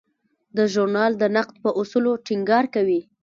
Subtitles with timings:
[0.55, 3.01] دا ژورنال د نقد په اصولو ټینګار کوي.